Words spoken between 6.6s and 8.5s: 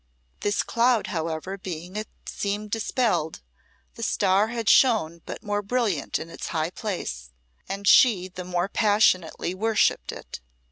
place, and she the